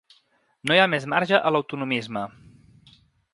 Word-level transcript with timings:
No 0.71 0.77
hi 0.77 0.79
ha 0.83 0.87
més 0.93 1.05
marge 1.13 1.41
a 1.41 1.51
l’autonomisme. 1.53 2.25